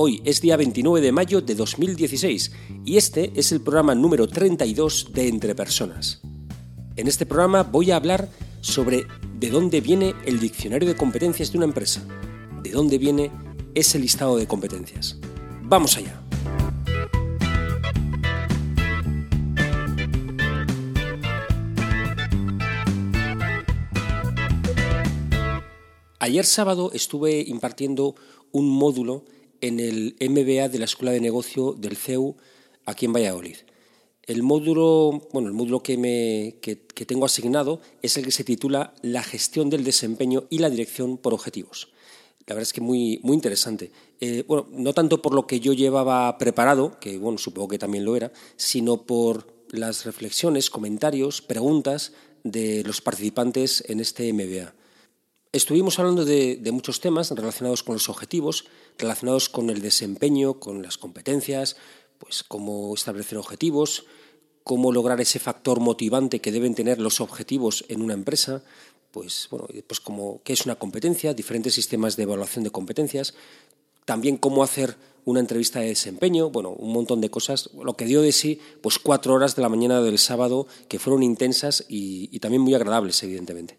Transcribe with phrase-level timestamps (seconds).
[0.00, 2.52] Hoy es día 29 de mayo de 2016
[2.84, 6.20] y este es el programa número 32 de Entre Personas.
[6.94, 8.28] En este programa voy a hablar
[8.60, 9.08] sobre
[9.40, 12.06] de dónde viene el diccionario de competencias de una empresa,
[12.62, 13.32] de dónde viene
[13.74, 15.18] ese listado de competencias.
[15.64, 16.22] Vamos allá.
[26.20, 28.14] Ayer sábado estuve impartiendo
[28.52, 29.24] un módulo
[29.60, 32.36] en el MBA de la Escuela de Negocio del CEU
[32.84, 33.56] aquí en Valladolid.
[34.22, 38.92] El módulo, bueno, el módulo que, me, que, tengo asignado es el que se titula
[39.00, 41.88] La gestión del desempeño y la dirección por objetivos.
[42.46, 43.90] La verdad es que muy, muy interesante.
[44.20, 48.04] Eh, bueno, no tanto por lo que yo llevaba preparado, que bueno, supongo que también
[48.04, 52.12] lo era, sino por las reflexiones, comentarios, preguntas
[52.44, 54.74] de los participantes en este MBA.
[55.50, 58.66] Estuvimos hablando de, muchos temas relacionados con los objetivos,
[58.98, 61.76] relacionados con el desempeño, con las competencias,
[62.18, 64.04] pues cómo establecer objetivos,
[64.62, 68.62] cómo lograr ese factor motivante que deben tener los objetivos en una empresa,
[69.10, 73.32] pues bueno, pues como qué es una competencia, diferentes sistemas de evaluación de competencias,
[74.04, 78.20] también cómo hacer una entrevista de desempeño, bueno, un montón de cosas, lo que dio
[78.20, 82.60] de sí, pues cuatro horas de la mañana del sábado que fueron intensas y también
[82.60, 83.78] muy agradables, evidentemente.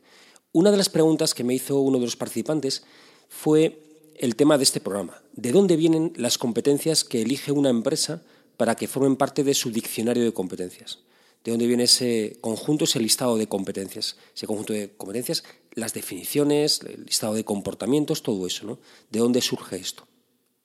[0.52, 2.82] Una de las preguntas que me hizo uno de los participantes
[3.28, 3.84] fue
[4.16, 5.22] el tema de este programa.
[5.34, 8.24] ¿De dónde vienen las competencias que elige una empresa
[8.58, 11.00] para que formen parte de su diccionario de competencias?
[11.44, 14.18] ¿De dónde viene ese conjunto, ese listado de competencias?
[14.36, 15.44] Ese conjunto de competencias,
[15.74, 18.80] las definiciones, el listado de comportamientos, todo eso, ¿no?
[19.12, 20.08] ¿De dónde surge esto?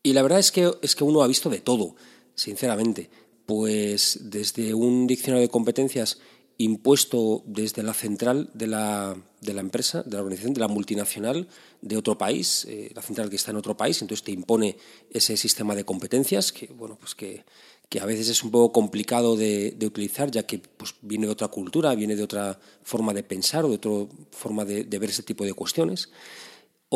[0.02, 1.94] Y la verdad es que, es que uno ha visto de todo,
[2.34, 3.10] sinceramente.
[3.44, 6.18] Pues desde un diccionario de competencias
[6.58, 11.48] impuesto desde la central de la, de la, empresa, de la organización, de la multinacional
[11.80, 14.76] de otro país, eh, la central que está en otro país, entonces te impone
[15.10, 17.44] ese sistema de competencias que, bueno, pues que,
[17.88, 21.32] que a veces es un poco complicado de, de, utilizar, ya que pues, viene de
[21.32, 25.10] otra cultura, viene de otra forma de pensar o de otra forma de, de ver
[25.10, 26.10] ese tipo de cuestiones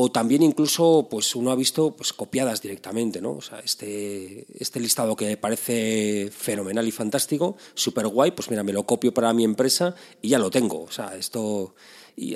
[0.00, 4.78] o también incluso pues uno ha visto pues copiadas directamente no o sea este este
[4.78, 9.42] listado que parece fenomenal y fantástico súper guay pues mira me lo copio para mi
[9.42, 10.82] empresa y ya lo tengo.
[10.82, 11.74] O sea esto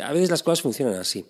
[0.03, 1.25] a veces las cosas funcionan así.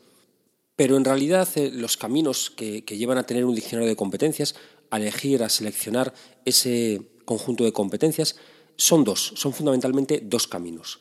[0.74, 4.54] Pero en realidad eh, los caminos que, que llevan a tener un diccionario de competencias
[4.90, 6.14] a elegir a seleccionar
[6.46, 8.36] ese conjunto de competencias
[8.76, 11.00] son dos son fundamentalmente dos caminos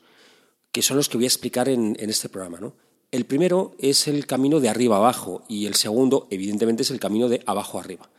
[0.74, 4.08] que son los que voy a explicar en, en este programa no el primero es
[4.08, 8.10] el camino de arriba abajo y el segundo, evidentemente, es el camino de abajo arriba.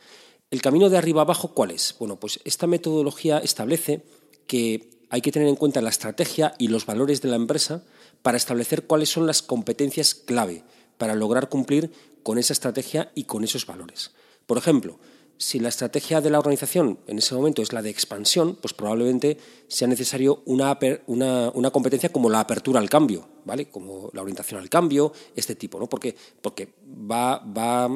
[0.51, 1.97] ¿El camino de arriba abajo cuál es?
[1.99, 4.05] Bueno, pues esta metodología establece
[4.47, 7.83] que hay que tener en cuenta la estrategia y los valores de la empresa
[8.21, 10.63] para establecer cuáles son las competencias clave
[10.99, 11.91] para lograr cumplir
[12.23, 14.13] con esa estrategia y con esos valores.
[14.47, 14.99] Por ejemplo,
[15.43, 19.39] si la estrategia de la organización en ese momento es la de expansión, pues probablemente
[19.67, 23.69] sea necesario una, una, competencia como la apertura al cambio, ¿vale?
[23.69, 25.89] Como la orientación al cambio, este tipo, ¿no?
[25.89, 27.91] Porque, porque va, va,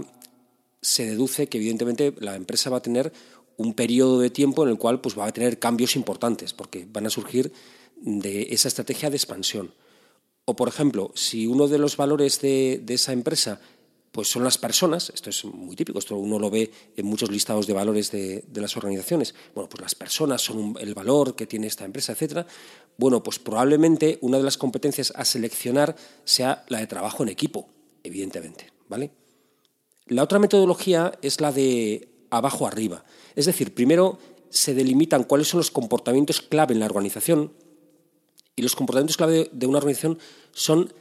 [0.82, 3.12] se deduce que evidentemente la empresa va a tener
[3.56, 7.06] un periodo de tiempo en el cual pues, va a tener cambios importantes, porque van
[7.06, 7.52] a surgir
[7.94, 9.72] de esa estrategia de expansión.
[10.46, 13.60] O, por ejemplo, si uno de los valores de, de esa empresa
[14.16, 17.66] pues son las personas, esto es muy típico, esto uno lo ve en muchos listados
[17.66, 21.84] de valores de, las organizaciones, bueno, pues las personas son el valor que tiene esta
[21.84, 22.46] empresa, etcétera.
[22.96, 27.68] Bueno, pues probablemente una de las competencias a seleccionar sea la de trabajo en equipo,
[28.02, 29.10] evidentemente, ¿vale?
[30.06, 34.18] La otra metodología es la de abajo arriba, es decir, primero
[34.48, 37.52] se delimitan cuáles son los comportamientos clave en la organización
[38.56, 40.18] y los comportamientos clave de una organización
[40.52, 40.94] son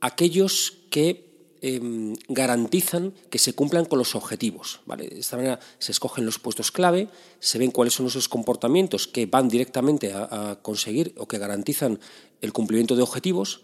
[0.00, 1.29] aquellos que
[1.62, 4.80] Em, garantizan que se cumplan con los objetivos.
[4.96, 7.08] De esta manera se escogen los puestos clave,
[7.38, 12.00] se ven cuáles son esos comportamientos que van directamente a, conseguir o que garantizan
[12.40, 13.60] el cumplimiento de objetivos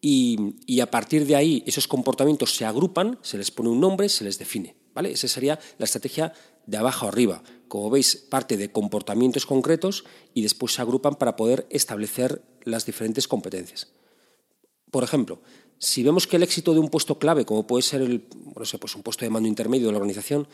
[0.00, 4.22] y, a partir de ahí esos comportamientos se agrupan, se les pone un nombre, se
[4.22, 4.76] les define.
[4.94, 6.32] Esa sería la estrategia
[6.66, 7.42] de abajo arriba.
[7.66, 13.26] Como veis, parte de comportamientos concretos y después se agrupan para poder establecer las diferentes
[13.26, 13.88] competencias.
[14.92, 15.40] Por ejemplo,
[15.82, 18.78] si vemos que el éxito de un puesto clave, como puede ser el, no sé,
[18.78, 20.46] pues un puesto de mando intermedio de la organización,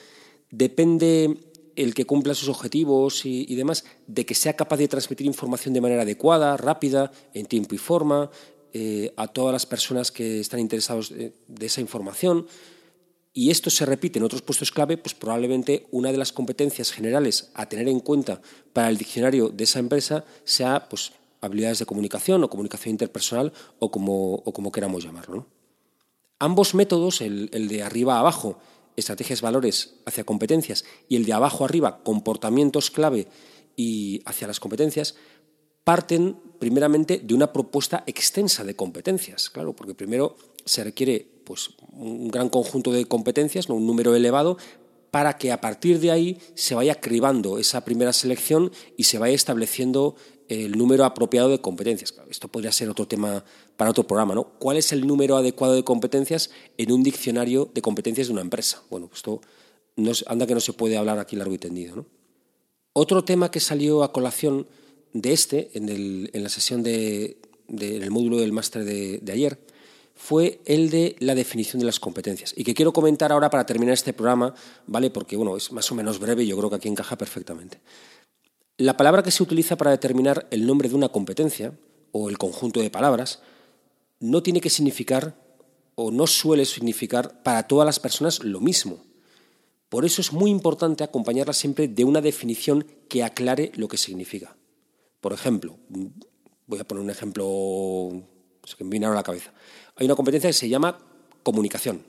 [0.51, 1.37] depende
[1.77, 5.83] el que cumpla sus objetivos y, demás, de que sea capaz de transmitir información de
[5.83, 8.31] manera adecuada, rápida, en tiempo y forma,
[8.73, 12.47] eh, a todas las personas que están interesados de, esa información.
[13.35, 17.51] Y esto se repite en otros puestos clave, pues probablemente una de las competencias generales
[17.53, 18.41] a tener en cuenta
[18.73, 23.91] para el diccionario de esa empresa sea pues, habilidades de comunicación o comunicación interpersonal o
[23.91, 25.47] como, o como queramos llamarlo.
[26.39, 28.59] Ambos métodos, el, de arriba a abajo,
[28.97, 33.29] estrategias, valores hacia competencias, y el de abajo arriba, comportamientos clave
[33.77, 35.17] y hacia las competencias,
[35.85, 42.29] parten primeramente de una propuesta extensa de competencias, claro, porque primero se requiere pues, un
[42.29, 43.75] gran conjunto de competencias, ¿no?
[43.75, 44.59] un número elevado,
[45.11, 49.35] para que a partir de ahí se vaya cribando esa primera selección y se vaya
[49.35, 50.17] estableciendo
[50.49, 52.15] el número apropiado de competencias.
[52.31, 53.45] Esto podría ser otro tema
[53.77, 54.45] para otro programa, ¿no?
[54.59, 58.83] ¿Cuál es el número adecuado de competencias en un diccionario de competencias de una empresa?
[58.91, 59.41] Bueno, pues esto
[60.27, 62.07] anda que no se puede hablar aquí largo y tendido,
[62.93, 64.67] Otro tema que salió a colación
[65.13, 67.37] de este, en, la sesión de,
[68.11, 69.59] módulo del máster de, de ayer,
[70.15, 73.95] fue el de la definición de las competencias y que quiero comentar ahora para terminar
[73.95, 74.53] este programa,
[74.87, 75.11] ¿vale?
[75.11, 77.79] Porque bueno, es más o menos breve y yo creo que aquí encaja perfectamente.
[78.79, 81.77] La palabra que se utiliza para determinar el nombre de una competencia,
[82.13, 83.43] o el conjunto de palabras,
[84.21, 85.35] no tiene que significar
[85.97, 89.01] o no suele significar para todas las personas lo mismo.
[89.89, 94.57] Por eso es muy importante acompañarla siempre de una definición que aclare lo que significa.
[95.21, 95.77] Por ejemplo,
[96.69, 98.13] voy a poner un ejemplo
[98.77, 99.53] que me viene a la cabeza.
[99.97, 100.99] Hay una competencia que se llama
[101.43, 102.05] comunicación.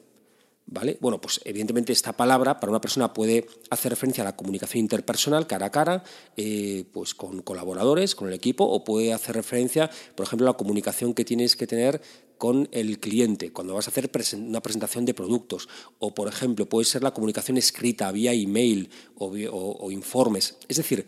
[0.71, 1.00] ¿Vale?
[1.01, 5.48] Bueno, pues evidentemente esta palabra para una persona puede hacer referencia a la comunicación interpersonal
[5.48, 6.04] cara a cara,
[6.38, 10.57] eh, pues con colaboradores, con el equipo, o puede hacer referencia, por ejemplo, a la
[10.57, 12.01] comunicación que tienes que tener
[12.38, 15.68] con el cliente cuando vas a hacer una presentación de productos,
[15.98, 20.56] o por ejemplo puede ser la comunicación escrita vía email o informes.
[20.68, 21.07] Es decir,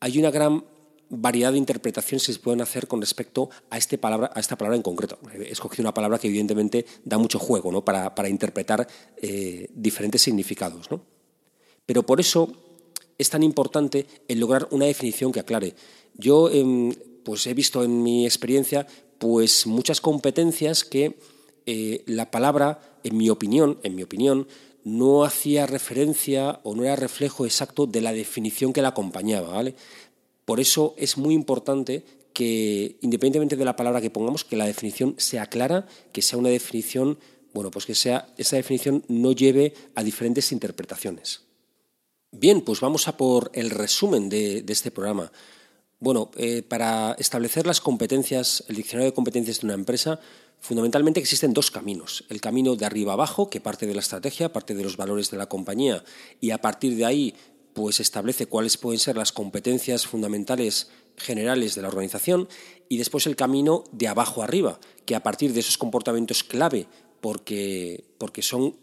[0.00, 0.64] hay una gran
[1.10, 4.82] variedad de interpretaciones se pueden hacer con respecto a, este palabra, a esta palabra en
[4.82, 5.18] concreto.
[5.32, 7.84] He escogido una palabra que evidentemente da mucho juego ¿no?
[7.84, 10.90] para, interpretar eh, diferentes significados.
[10.90, 11.00] ¿no?
[11.86, 12.52] Pero por eso
[13.16, 15.74] es tan importante el lograr una definición que aclare.
[16.14, 16.94] Yo em,
[17.24, 18.86] pues he visto en mi experiencia
[19.18, 21.18] pues muchas competencias que
[21.66, 24.46] eh, la palabra, en mi opinión, en mi opinión,
[24.84, 29.74] no hacía referencia o no era reflejo exacto de la definición que la acompañaba, ¿vale?
[30.48, 35.14] Por eso es muy importante que, independientemente de la palabra que pongamos, que la definición
[35.18, 37.18] sea clara, que sea una definición,
[37.52, 41.42] bueno, pues que sea, esa definición no lleve a diferentes interpretaciones.
[42.32, 45.30] Bien, pues vamos a por el resumen de, este programa.
[46.00, 50.18] Bueno, eh, para establecer las competencias, el diccionario de competencias de una empresa,
[50.60, 52.24] fundamentalmente existen dos caminos.
[52.30, 55.36] El camino de arriba abajo, que parte de la estrategia, parte de los valores de
[55.36, 56.02] la compañía,
[56.40, 57.34] y a partir de ahí
[57.78, 62.48] pues establece cuáles pueden ser las competencias fundamentales generales de la organización
[62.88, 66.88] y después el camino de abajo arriba, que a partir de esos comportamientos clave,
[67.20, 68.74] porque, porque son,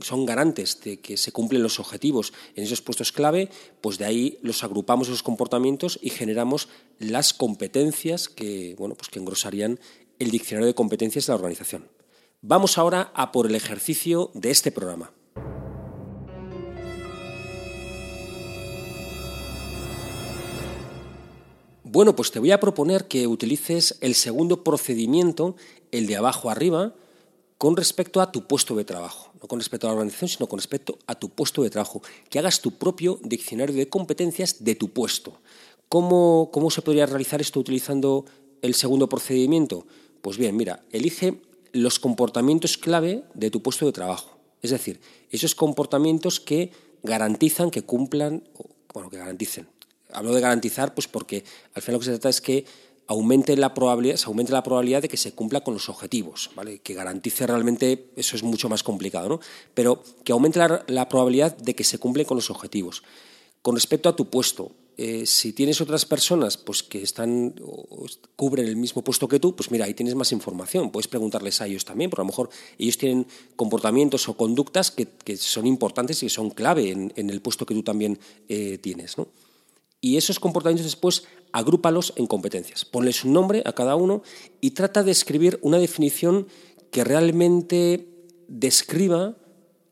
[0.00, 3.48] son garantes de que se cumplen los objetivos en esos puestos clave,
[3.80, 6.68] pues de ahí los agrupamos esos comportamientos y generamos
[7.00, 9.80] las competencias que, bueno, pues que engrosarían
[10.20, 11.88] el diccionario de competencias de la organización.
[12.42, 15.10] Vamos ahora a por el ejercicio de este programa.
[21.92, 25.56] Bueno, pues te voy a proponer que utilices el segundo procedimiento,
[25.90, 26.94] el de abajo arriba,
[27.58, 29.32] con respecto a tu puesto de trabajo.
[29.42, 32.00] No con respecto a la organización, sino con respecto a tu puesto de trabajo.
[32.28, 35.40] Que hagas tu propio diccionario de competencias de tu puesto.
[35.88, 38.24] ¿Cómo, cómo se podría realizar esto utilizando
[38.62, 39.84] el segundo procedimiento?
[40.22, 41.42] Pues bien, mira, elige
[41.72, 44.38] los comportamientos clave de tu puesto de trabajo.
[44.62, 45.00] Es decir,
[45.32, 46.70] esos comportamientos que
[47.02, 48.44] garantizan que cumplan,
[48.94, 49.66] bueno, que garanticen,
[50.12, 52.64] hablo de garantizar, pues porque al final lo que se trata es que
[53.10, 56.78] aumente la probabilidad, se aumente la probabilidad de que se cumpla con los objetivos, ¿vale?
[56.78, 59.40] Que garantice realmente, eso es mucho más complicado, ¿no?
[59.74, 63.02] Pero que aumente la, probabilidad de que se cumplen con los objetivos.
[63.62, 68.68] Con respecto a tu puesto, eh, si tienes otras personas pues, que están o cubren
[68.68, 70.92] el mismo puesto que tú, pues mira, ahí tienes más información.
[70.92, 72.48] Puedes preguntarles a ellos también, porque a lo mejor
[72.78, 73.26] ellos tienen
[73.56, 77.82] comportamientos o conductas que, son importantes y que son clave en, el puesto que tú
[77.82, 79.18] también eh, tienes.
[79.18, 79.26] ¿no?
[80.00, 82.84] Y esos comportamientos después agrúpalos en competencias.
[82.84, 84.22] Ponles un nombre a cada uno
[84.60, 86.46] y trata de escribir una definición
[86.90, 88.08] que realmente
[88.48, 89.36] describa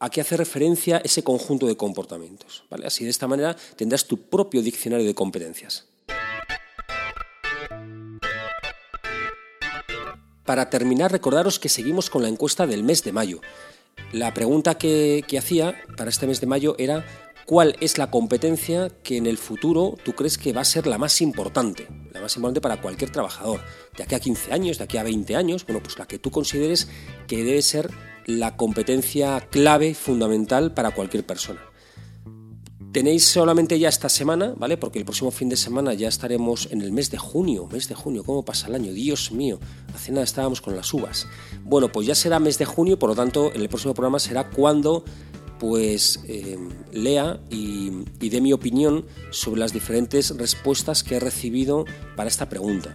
[0.00, 2.64] a qué hace referencia ese conjunto de comportamientos.
[2.70, 2.86] ¿vale?
[2.86, 5.86] Así de esta manera tendrás tu propio diccionario de competencias.
[10.44, 13.42] Para terminar, recordaros que seguimos con la encuesta del mes de mayo.
[14.12, 17.04] La pregunta que, que hacía para este mes de mayo era
[17.48, 20.98] cuál es la competencia que en el futuro tú crees que va a ser la
[20.98, 23.62] más importante, la más importante para cualquier trabajador,
[23.96, 26.30] de aquí a 15 años, de aquí a 20 años, bueno, pues la que tú
[26.30, 26.88] consideres
[27.26, 27.90] que debe ser
[28.26, 31.62] la competencia clave, fundamental para cualquier persona.
[32.92, 34.76] Tenéis solamente ya esta semana, ¿vale?
[34.76, 37.66] Porque el próximo fin de semana ya estaremos en el mes de junio.
[37.72, 38.92] Mes de junio, ¿cómo pasa el año?
[38.92, 39.58] Dios mío,
[39.94, 41.26] hace nada estábamos con las uvas.
[41.64, 45.04] Bueno, pues ya será mes de junio, por lo tanto, el próximo programa será cuando
[45.58, 46.56] pues eh,
[46.92, 51.84] lea y, dé mi opinión sobre las diferentes respuestas que he recibido
[52.16, 52.94] para esta pregunta.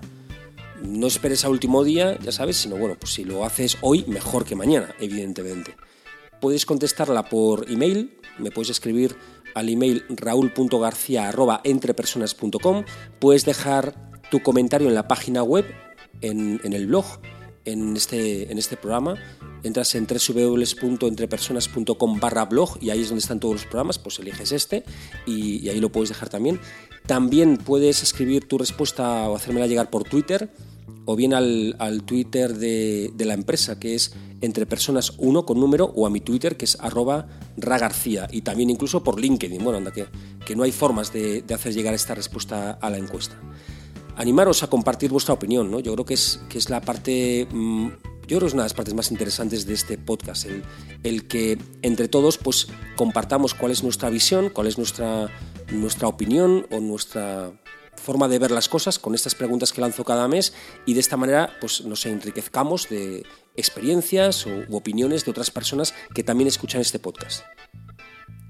[0.82, 4.46] No esperes al último día, ya sabes, sino bueno, pues si lo haces hoy, mejor
[4.46, 5.76] que mañana, evidentemente.
[6.42, 9.16] Puedes contestarla por email, me puedes escribir
[9.56, 12.84] al email raúl.garcía.entrepersonas.com,
[13.20, 15.66] puedes dejar tu comentario en la página web,
[16.22, 17.06] en, el blog,
[17.66, 19.16] en este, en este programa.
[19.64, 24.52] Entras en www.entrepersonas.com barra blog y ahí es donde están todos los programas, pues eliges
[24.52, 24.84] este
[25.26, 26.60] y, ahí lo puedes dejar también.
[27.06, 30.50] También puedes escribir tu respuesta o hacérmela llegar por Twitter
[31.06, 36.06] o bien al, Twitter de, la empresa que es entre personas 1 con número o
[36.06, 37.28] a mi Twitter que es arroba
[37.58, 39.64] ragarcía y también incluso por LinkedIn.
[39.64, 40.06] Bueno, anda que,
[40.46, 43.40] que no hay formas de, de hacer llegar esta respuesta a la encuesta
[44.16, 45.80] animaros a compartir vuestra opinión, ¿no?
[45.80, 47.88] Yo creo que es, que es la parte, mm,
[48.28, 50.64] yo creo que es una de las partes más interesantes de este podcast, el,
[51.04, 55.30] el, que entre todos pues compartamos cuál es nuestra visión, cuál es nuestra,
[55.72, 57.52] nuestra opinión o nuestra
[57.96, 60.54] forma de ver las cosas con estas preguntas que lanzo cada mes
[60.86, 63.26] y de esta manera pues nos enriquezcamos de
[63.56, 67.44] experiencias u opiniones de otras personas que también escuchan este podcast.